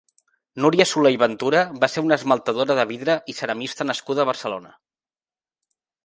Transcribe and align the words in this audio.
Núria 0.63 0.85
Solé 0.91 1.09
i 1.15 1.17
Ventura 1.23 1.59
va 1.83 1.89
ser 1.95 2.03
una 2.05 2.17
esmaltadora 2.21 2.77
de 2.79 2.85
vidre 2.91 3.17
i 3.33 3.35
ceramista 3.41 3.87
nascuda 3.89 4.25
a 4.25 4.29
Barcelona. 4.31 4.73